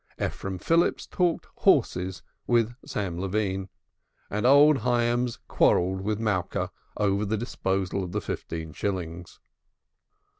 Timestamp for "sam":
2.83-3.21